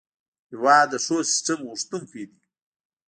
[0.51, 2.39] هېواد د ښو سیسټم غوښتونکی دی.